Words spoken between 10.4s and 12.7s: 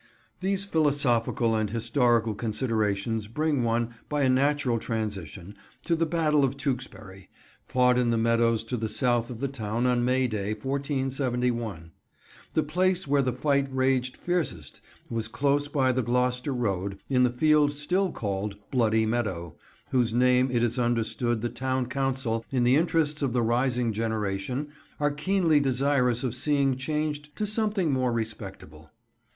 1471. The